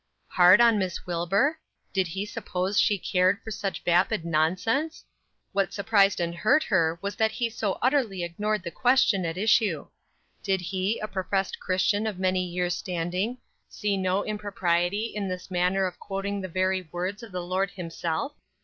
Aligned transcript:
Hard 0.29 0.59
on 0.61 0.79
Miss 0.79 1.05
Wilbur? 1.05 1.59
Did 1.93 2.07
he 2.07 2.25
suppose 2.25 2.79
she 2.79 2.97
cared 2.97 3.39
for 3.43 3.51
such 3.51 3.83
vapid 3.83 4.25
nonsense? 4.25 5.05
What 5.53 5.73
surprised 5.73 6.19
and 6.19 6.33
hurt 6.33 6.63
her 6.63 6.97
was 7.03 7.15
that 7.17 7.33
he 7.33 7.51
so 7.51 7.77
utterly 7.83 8.23
ignored 8.23 8.63
the 8.63 8.71
question 8.71 9.27
at 9.27 9.37
issue. 9.37 9.89
Did 10.41 10.59
he, 10.59 10.97
a 10.97 11.07
professed 11.07 11.59
Christian 11.59 12.07
of 12.07 12.17
many 12.17 12.43
years' 12.43 12.75
standing, 12.75 13.37
see 13.69 13.95
no 13.95 14.25
impropriety 14.25 15.05
in 15.13 15.27
this 15.29 15.51
manner 15.51 15.85
of 15.85 15.99
quoting 15.99 16.41
the 16.41 16.47
very 16.47 16.89
words 16.91 17.21
of 17.21 17.31
the 17.31 17.43
Lord 17.45 17.69
himself! 17.69 18.33